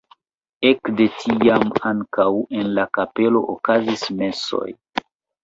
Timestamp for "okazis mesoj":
3.59-4.67